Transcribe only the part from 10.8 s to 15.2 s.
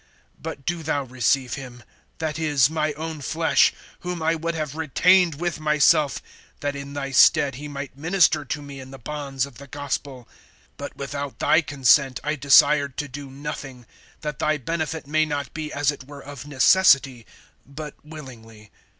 without thy consent I desired to do nothing; that thy benefit